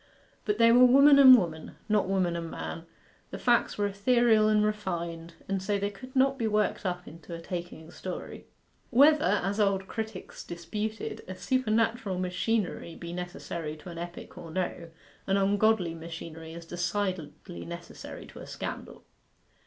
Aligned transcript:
But 0.45 0.57
they 0.57 0.71
were 0.71 0.83
woman 0.87 1.19
and 1.19 1.37
woman, 1.37 1.75
not 1.87 2.09
woman 2.09 2.35
and 2.35 2.49
man, 2.49 2.87
the 3.29 3.37
facts 3.37 3.77
were 3.77 3.85
ethereal 3.85 4.47
and 4.49 4.65
refined, 4.65 5.35
and 5.47 5.61
so 5.61 5.77
they 5.77 5.91
could 5.91 6.15
not 6.15 6.39
be 6.39 6.47
worked 6.47 6.87
up 6.87 7.07
into 7.07 7.35
a 7.35 7.39
taking 7.39 7.91
story. 7.91 8.47
Whether, 8.89 9.23
as 9.25 9.59
old 9.59 9.87
critics 9.87 10.43
disputed, 10.43 11.21
a 11.27 11.35
supernatural 11.35 12.17
machinery 12.17 12.95
be 12.95 13.13
necessary 13.13 13.77
to 13.77 13.89
an 13.89 13.99
epic 13.99 14.39
or 14.39 14.49
no, 14.49 14.89
an 15.27 15.37
ungodly 15.37 15.93
machinery 15.93 16.53
is 16.53 16.65
decidedly 16.65 17.63
necessary 17.63 18.25
to 18.25 18.39
a 18.39 18.47
scandal. 18.47 19.03